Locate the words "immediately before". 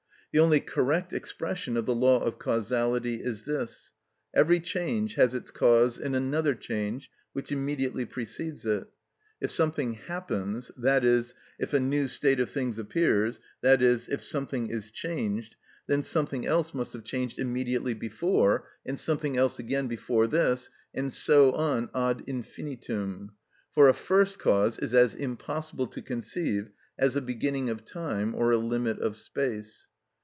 17.37-18.65